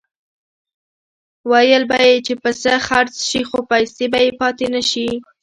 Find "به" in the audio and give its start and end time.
1.89-1.97, 4.11-4.19